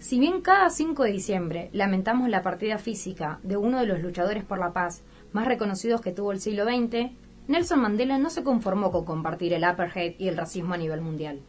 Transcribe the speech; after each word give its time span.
Si 0.00 0.18
bien 0.18 0.40
cada 0.40 0.70
5 0.70 1.04
de 1.04 1.12
diciembre 1.12 1.68
lamentamos 1.74 2.30
la 2.30 2.42
partida 2.42 2.78
física 2.78 3.38
de 3.42 3.58
uno 3.58 3.78
de 3.78 3.86
los 3.86 4.00
luchadores 4.00 4.44
por 4.44 4.58
la 4.58 4.72
paz 4.72 5.02
más 5.32 5.46
reconocidos 5.46 6.00
que 6.00 6.10
tuvo 6.10 6.32
el 6.32 6.40
siglo 6.40 6.64
XX, 6.64 7.10
Nelson 7.48 7.80
Mandela 7.80 8.16
no 8.16 8.30
se 8.30 8.42
conformó 8.42 8.90
con 8.92 9.04
compartir 9.04 9.52
el 9.52 9.62
apartheid 9.62 10.14
y 10.18 10.28
el 10.28 10.38
racismo 10.38 10.72
a 10.72 10.78
nivel 10.78 11.02
mundial, 11.02 11.40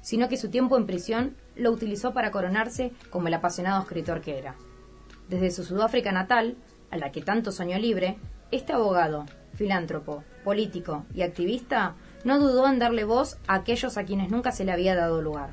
sino 0.00 0.28
que 0.28 0.36
su 0.36 0.50
tiempo 0.50 0.76
en 0.76 0.86
prisión 0.86 1.36
lo 1.54 1.70
utilizó 1.70 2.12
para 2.12 2.32
coronarse 2.32 2.90
como 3.10 3.28
el 3.28 3.34
apasionado 3.34 3.80
escritor 3.80 4.22
que 4.22 4.38
era. 4.38 4.56
Desde 5.28 5.52
su 5.52 5.62
Sudáfrica 5.62 6.10
natal, 6.10 6.56
a 6.90 6.96
la 6.96 7.12
que 7.12 7.22
tanto 7.22 7.52
soñó 7.52 7.78
libre, 7.78 8.18
este 8.50 8.72
abogado, 8.72 9.24
filántropo, 9.54 10.24
político 10.42 11.04
y 11.14 11.22
activista 11.22 11.94
no 12.24 12.40
dudó 12.40 12.66
en 12.66 12.80
darle 12.80 13.04
voz 13.04 13.38
a 13.46 13.54
aquellos 13.54 13.96
a 13.96 14.04
quienes 14.04 14.32
nunca 14.32 14.50
se 14.50 14.64
le 14.64 14.72
había 14.72 14.96
dado 14.96 15.22
lugar. 15.22 15.50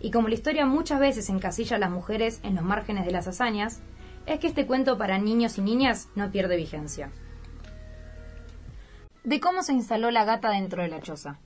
Y 0.00 0.10
como 0.10 0.28
la 0.28 0.34
historia 0.34 0.66
muchas 0.66 1.00
veces 1.00 1.28
encasilla 1.30 1.76
a 1.76 1.80
las 1.80 1.90
mujeres 1.90 2.40
en 2.42 2.54
los 2.54 2.64
márgenes 2.64 3.06
de 3.06 3.12
las 3.12 3.26
hazañas, 3.26 3.80
es 4.26 4.40
que 4.40 4.48
este 4.48 4.66
cuento 4.66 4.98
para 4.98 5.18
niños 5.18 5.58
y 5.58 5.62
niñas 5.62 6.08
no 6.14 6.30
pierde 6.30 6.56
vigencia. 6.56 7.10
De 9.24 9.40
cómo 9.40 9.62
se 9.62 9.72
instaló 9.72 10.10
la 10.10 10.24
gata 10.24 10.50
dentro 10.50 10.82
de 10.82 10.88
la 10.88 11.00
choza. 11.00 11.38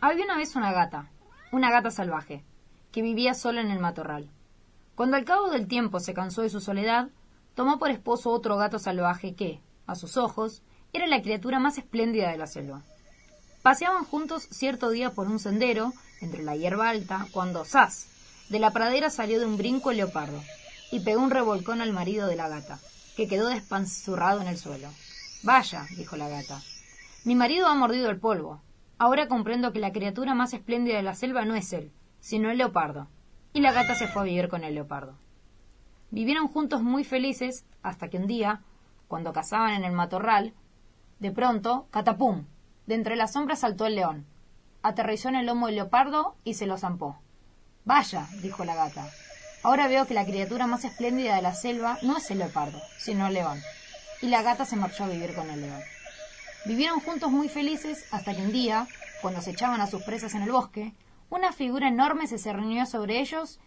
Había 0.00 0.24
una 0.24 0.36
vez 0.36 0.56
una 0.56 0.72
gata, 0.72 1.10
una 1.52 1.70
gata 1.70 1.90
salvaje, 1.90 2.44
que 2.90 3.02
vivía 3.02 3.34
sola 3.34 3.60
en 3.60 3.70
el 3.70 3.78
matorral. 3.78 4.30
Cuando 4.94 5.16
al 5.16 5.24
cabo 5.24 5.50
del 5.50 5.68
tiempo 5.68 6.00
se 6.00 6.14
cansó 6.14 6.42
de 6.42 6.50
su 6.50 6.60
soledad, 6.60 7.08
tomó 7.54 7.78
por 7.78 7.90
esposo 7.90 8.30
otro 8.30 8.56
gato 8.56 8.78
salvaje 8.78 9.34
que, 9.34 9.60
a 9.86 9.94
sus 9.94 10.16
ojos, 10.16 10.62
era 10.92 11.06
la 11.06 11.22
criatura 11.22 11.58
más 11.58 11.78
espléndida 11.78 12.30
de 12.30 12.38
la 12.38 12.46
selva. 12.46 12.82
Paseaban 13.62 14.04
juntos 14.04 14.48
cierto 14.50 14.90
día 14.90 15.10
por 15.10 15.28
un 15.28 15.38
sendero 15.38 15.92
entre 16.20 16.42
la 16.42 16.56
hierba 16.56 16.88
alta, 16.88 17.28
cuando 17.30 17.64
¡zas! 17.64 18.08
de 18.48 18.58
la 18.58 18.72
pradera 18.72 19.08
salió 19.08 19.38
de 19.38 19.46
un 19.46 19.56
brinco 19.56 19.90
el 19.90 19.98
leopardo 19.98 20.42
y 20.90 21.00
pegó 21.00 21.22
un 21.22 21.30
revolcón 21.30 21.80
al 21.80 21.92
marido 21.92 22.26
de 22.26 22.36
la 22.36 22.48
gata, 22.48 22.80
que 23.16 23.28
quedó 23.28 23.48
despanzurrado 23.48 24.42
en 24.42 24.48
el 24.48 24.58
suelo. 24.58 24.88
Vaya, 25.42 25.86
dijo 25.96 26.16
la 26.16 26.28
gata. 26.28 26.60
Mi 27.24 27.34
marido 27.34 27.66
ha 27.66 27.74
mordido 27.74 28.10
el 28.10 28.18
polvo. 28.18 28.60
Ahora 28.98 29.28
comprendo 29.28 29.72
que 29.72 29.78
la 29.78 29.92
criatura 29.92 30.34
más 30.34 30.52
espléndida 30.52 30.96
de 30.96 31.02
la 31.02 31.14
selva 31.14 31.44
no 31.44 31.54
es 31.54 31.72
él, 31.72 31.92
sino 32.20 32.50
el 32.50 32.58
leopardo. 32.58 33.08
Y 33.52 33.60
la 33.60 33.72
gata 33.72 33.94
se 33.94 34.08
fue 34.08 34.22
a 34.22 34.24
vivir 34.24 34.48
con 34.48 34.64
el 34.64 34.74
leopardo. 34.74 35.14
Vivieron 36.10 36.48
juntos 36.48 36.82
muy 36.82 37.04
felices 37.04 37.64
hasta 37.82 38.08
que 38.08 38.18
un 38.18 38.26
día, 38.26 38.60
cuando 39.08 39.32
cazaban 39.32 39.72
en 39.72 39.84
el 39.84 39.92
matorral, 39.92 40.52
de 41.20 41.30
pronto, 41.30 41.86
catapum, 41.90 42.44
de 42.86 42.94
entre 42.94 43.16
las 43.16 43.32
sombras 43.32 43.60
saltó 43.60 43.86
el 43.86 43.94
león, 43.94 44.26
aterrizó 44.82 45.28
en 45.28 45.36
el 45.36 45.46
lomo 45.46 45.66
del 45.66 45.76
leopardo 45.76 46.36
y 46.44 46.54
se 46.54 46.66
lo 46.66 46.78
zampó. 46.78 47.18
Vaya, 47.84 48.28
dijo 48.42 48.64
la 48.64 48.74
gata. 48.74 49.08
Ahora 49.62 49.86
veo 49.86 50.06
que 50.06 50.14
la 50.14 50.24
criatura 50.24 50.66
más 50.66 50.84
espléndida 50.84 51.36
de 51.36 51.42
la 51.42 51.54
selva 51.54 51.98
no 52.02 52.16
es 52.16 52.30
el 52.30 52.38
leopardo, 52.38 52.80
sino 52.98 53.26
el 53.26 53.34
león. 53.34 53.60
Y 54.20 54.28
la 54.28 54.42
gata 54.42 54.64
se 54.64 54.76
marchó 54.76 55.04
a 55.04 55.08
vivir 55.08 55.34
con 55.34 55.48
el 55.50 55.60
león. 55.60 55.80
Vivieron 56.64 57.00
juntos 57.00 57.30
muy 57.30 57.48
felices 57.48 58.04
hasta 58.12 58.34
que 58.34 58.42
un 58.42 58.52
día, 58.52 58.86
cuando 59.20 59.40
se 59.40 59.50
echaban 59.50 59.80
a 59.80 59.86
sus 59.86 60.02
presas 60.02 60.34
en 60.34 60.42
el 60.42 60.52
bosque, 60.52 60.94
una 61.30 61.52
figura 61.52 61.88
enorme 61.88 62.26
se 62.26 62.38
cernió 62.38 62.86
sobre 62.86 63.20
ellos 63.20 63.58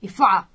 y 0.00 0.08
¡fa! 0.08 0.48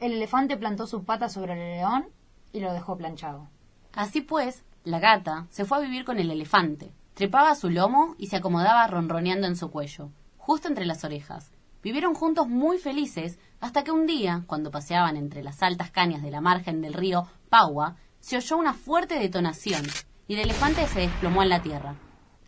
El 0.00 0.12
elefante 0.12 0.56
plantó 0.56 0.86
su 0.86 1.04
pata 1.04 1.28
sobre 1.28 1.52
el 1.52 1.76
león 1.78 2.08
y 2.52 2.60
lo 2.60 2.72
dejó 2.72 2.96
planchado. 2.96 3.48
Así 3.92 4.20
pues, 4.20 4.64
la 4.84 5.00
gata 5.00 5.46
se 5.50 5.64
fue 5.64 5.78
a 5.78 5.80
vivir 5.80 6.04
con 6.04 6.18
el 6.18 6.30
elefante, 6.30 6.92
Trepaba 7.18 7.50
a 7.50 7.56
su 7.56 7.68
lomo 7.68 8.14
y 8.16 8.28
se 8.28 8.36
acomodaba 8.36 8.86
ronroneando 8.86 9.48
en 9.48 9.56
su 9.56 9.72
cuello, 9.72 10.12
justo 10.36 10.68
entre 10.68 10.86
las 10.86 11.02
orejas. 11.02 11.50
Vivieron 11.82 12.14
juntos 12.14 12.46
muy 12.46 12.78
felices 12.78 13.40
hasta 13.58 13.82
que 13.82 13.90
un 13.90 14.06
día, 14.06 14.44
cuando 14.46 14.70
paseaban 14.70 15.16
entre 15.16 15.42
las 15.42 15.60
altas 15.64 15.90
cañas 15.90 16.22
de 16.22 16.30
la 16.30 16.40
margen 16.40 16.80
del 16.80 16.94
río 16.94 17.26
Paua, 17.48 17.96
se 18.20 18.36
oyó 18.36 18.56
una 18.56 18.72
fuerte 18.72 19.18
detonación 19.18 19.82
y 20.28 20.34
el 20.34 20.42
elefante 20.42 20.86
se 20.86 21.00
desplomó 21.00 21.42
en 21.42 21.48
la 21.48 21.60
tierra. 21.60 21.96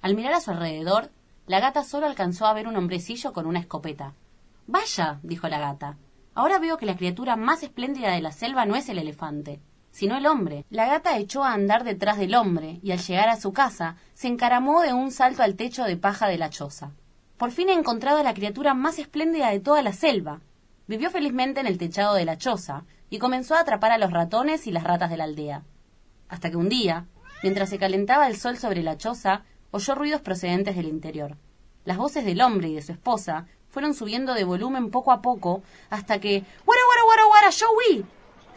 Al 0.02 0.14
mirar 0.14 0.34
a 0.34 0.40
su 0.40 0.52
alrededor, 0.52 1.10
la 1.48 1.58
gata 1.58 1.82
solo 1.82 2.06
alcanzó 2.06 2.46
a 2.46 2.54
ver 2.54 2.68
un 2.68 2.76
hombrecillo 2.76 3.32
con 3.32 3.46
una 3.46 3.58
escopeta. 3.58 4.14
Vaya, 4.68 5.18
dijo 5.24 5.48
la 5.48 5.58
gata, 5.58 5.96
ahora 6.32 6.60
veo 6.60 6.76
que 6.76 6.86
la 6.86 6.96
criatura 6.96 7.34
más 7.34 7.64
espléndida 7.64 8.12
de 8.12 8.20
la 8.20 8.30
selva 8.30 8.66
no 8.66 8.76
es 8.76 8.88
el 8.88 8.98
elefante, 8.98 9.60
sino 9.90 10.16
el 10.16 10.26
hombre. 10.26 10.64
La 10.70 10.86
gata 10.86 11.18
echó 11.18 11.44
a 11.44 11.52
andar 11.52 11.84
detrás 11.84 12.18
del 12.18 12.34
hombre 12.34 12.80
y 12.82 12.92
al 12.92 13.00
llegar 13.00 13.28
a 13.28 13.40
su 13.40 13.52
casa 13.52 13.96
se 14.14 14.28
encaramó 14.28 14.82
de 14.82 14.92
un 14.92 15.10
salto 15.10 15.42
al 15.42 15.56
techo 15.56 15.84
de 15.84 15.96
paja 15.96 16.28
de 16.28 16.38
la 16.38 16.50
choza. 16.50 16.92
Por 17.36 17.50
fin 17.50 17.68
he 17.68 17.72
encontrado 17.72 18.18
a 18.18 18.22
la 18.22 18.34
criatura 18.34 18.74
más 18.74 18.98
espléndida 18.98 19.50
de 19.50 19.60
toda 19.60 19.82
la 19.82 19.92
selva. 19.92 20.40
Vivió 20.86 21.10
felizmente 21.10 21.60
en 21.60 21.66
el 21.66 21.78
techado 21.78 22.14
de 22.14 22.24
la 22.24 22.36
choza 22.36 22.84
y 23.08 23.18
comenzó 23.18 23.54
a 23.54 23.60
atrapar 23.60 23.92
a 23.92 23.98
los 23.98 24.12
ratones 24.12 24.66
y 24.66 24.72
las 24.72 24.84
ratas 24.84 25.10
de 25.10 25.16
la 25.16 25.24
aldea. 25.24 25.62
Hasta 26.28 26.50
que 26.50 26.56
un 26.56 26.68
día, 26.68 27.06
mientras 27.42 27.70
se 27.70 27.78
calentaba 27.78 28.28
el 28.28 28.36
sol 28.36 28.58
sobre 28.58 28.82
la 28.82 28.98
choza, 28.98 29.44
oyó 29.70 29.94
ruidos 29.94 30.20
procedentes 30.20 30.76
del 30.76 30.86
interior. 30.86 31.36
Las 31.84 31.96
voces 31.96 32.24
del 32.24 32.40
hombre 32.40 32.68
y 32.68 32.74
de 32.74 32.82
su 32.82 32.92
esposa 32.92 33.46
fueron 33.68 33.94
subiendo 33.94 34.34
de 34.34 34.44
volumen 34.44 34.90
poco 34.90 35.12
a 35.12 35.22
poco 35.22 35.62
hasta 35.88 36.20
que 36.20 36.44
¡Guara, 36.66 36.82
guara, 36.86 37.02
guara, 37.04 37.24
guara! 37.24 37.50
¡Yo 37.50 37.66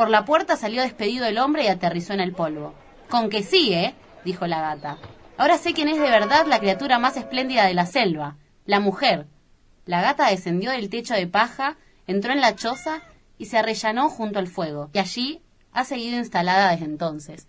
por 0.04 0.10
la 0.10 0.26
puerta 0.26 0.58
salió 0.58 0.82
despedido 0.82 1.26
el 1.26 1.38
hombre 1.38 1.64
y 1.64 1.68
aterrizó 1.68 2.12
en 2.12 2.20
el 2.20 2.34
polvo. 2.34 2.74
Con 3.10 3.30
que 3.30 3.42
sí, 3.42 3.74
¿eh? 3.74 3.96
dijo 4.26 4.48
la 4.48 4.60
gata. 4.60 4.98
Ahora 5.38 5.58
sé 5.58 5.74
quién 5.74 5.88
es 5.88 5.98
de 5.98 6.10
verdad 6.10 6.46
la 6.46 6.60
criatura 6.60 7.00
más 7.00 7.16
espléndida 7.16 7.66
de 7.68 7.74
la 7.74 7.86
selva, 7.86 8.36
la 8.66 8.82
mujer. 8.82 9.28
La 9.86 10.02
gata 10.02 10.30
descendió 10.30 10.72
del 10.72 10.90
techo 10.90 11.14
de 11.14 11.26
paja, 11.26 11.78
entró 12.06 12.34
en 12.34 12.42
la 12.42 12.54
choza 12.54 13.02
y 13.38 13.46
se 13.46 13.58
arrellanó 13.58 14.10
junto 14.10 14.40
al 14.40 14.48
fuego, 14.48 14.90
y 14.92 15.00
allí 15.00 15.42
ha 15.72 15.86
seguido 15.86 16.18
instalada 16.18 16.72
desde 16.72 16.84
entonces. 16.84 17.48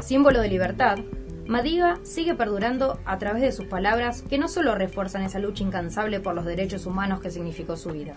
Símbolo 0.00 0.40
de 0.40 0.48
libertad, 0.50 1.00
Madiba 1.50 1.98
sigue 2.04 2.36
perdurando 2.36 3.00
a 3.04 3.18
través 3.18 3.42
de 3.42 3.50
sus 3.50 3.66
palabras 3.66 4.22
que 4.22 4.38
no 4.38 4.46
solo 4.46 4.76
refuerzan 4.76 5.22
esa 5.22 5.40
lucha 5.40 5.64
incansable 5.64 6.20
por 6.20 6.36
los 6.36 6.44
derechos 6.44 6.86
humanos 6.86 7.20
que 7.20 7.32
significó 7.32 7.76
su 7.76 7.90
vida, 7.90 8.14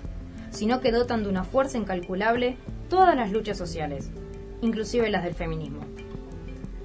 sino 0.52 0.82
que 0.82 0.92
dotan 0.92 1.24
de 1.24 1.30
una 1.30 1.44
fuerza 1.44 1.80
incalculable 1.80 2.58
todas 2.92 3.16
las 3.16 3.32
luchas 3.32 3.58
sociales, 3.58 4.12
inclusive 4.62 5.10
las 5.10 5.24
del 5.24 5.34
feminismo. 5.34 5.82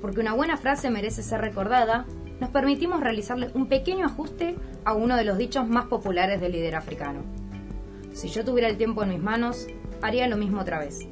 Porque 0.00 0.20
una 0.20 0.32
buena 0.32 0.56
frase 0.56 0.88
merece 0.88 1.22
ser 1.22 1.42
recordada, 1.42 2.06
nos 2.41 2.48
permitimos 2.48 3.00
realizarle 3.00 3.50
un 3.53 3.66
pequeño 3.66 4.06
ajuste 4.06 4.56
a 4.86 4.94
uno 4.94 5.16
de 5.16 5.25
los 5.25 5.36
dichos 5.36 5.69
más 5.69 5.84
populares 5.84 6.41
del 6.41 6.53
líder 6.53 6.76
africano. 6.76 7.25
Si 8.15 8.28
yo 8.30 8.42
tuviera 8.42 8.70
el 8.70 8.78
tiempo 8.78 9.03
en 9.03 9.10
mis 9.10 9.20
manos, 9.20 9.66
haría 10.00 10.26
lo 10.28 10.38
mismo 10.38 10.62
otra 10.62 10.78
vez. 10.78 11.09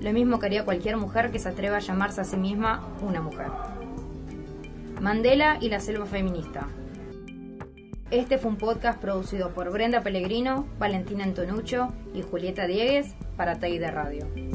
Lo 0.00 0.12
mismo 0.12 0.38
que 0.38 0.44
haría 0.44 0.66
cualquier 0.66 0.98
mujer 0.98 1.30
que 1.30 1.38
se 1.38 1.48
atreva 1.48 1.78
a 1.78 1.80
llamarse 1.80 2.20
a 2.20 2.24
sí 2.24 2.36
misma 2.36 2.86
una 3.00 3.22
mujer. 3.22 3.46
Mandela 5.00 5.58
y 5.60 5.68
la 5.68 5.80
selva 5.80 6.06
feminista. 6.06 6.68
Este 8.10 8.38
fue 8.38 8.50
un 8.50 8.56
podcast 8.56 9.00
producido 9.00 9.52
por 9.52 9.70
Brenda 9.72 10.02
Pellegrino, 10.02 10.66
Valentina 10.78 11.24
Antonuccio 11.24 11.92
y 12.14 12.22
Julieta 12.22 12.66
Diegues 12.66 13.14
para 13.36 13.58
de 13.78 13.90
Radio. 13.90 14.53